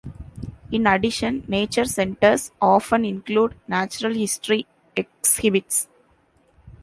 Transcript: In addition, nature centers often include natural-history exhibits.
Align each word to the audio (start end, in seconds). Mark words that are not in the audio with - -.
In 0.71 0.87
addition, 0.87 1.43
nature 1.47 1.85
centers 1.85 2.51
often 2.59 3.05
include 3.05 3.53
natural-history 3.67 4.65
exhibits. 4.95 5.89